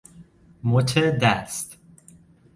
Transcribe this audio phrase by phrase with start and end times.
[0.63, 1.77] مچ دست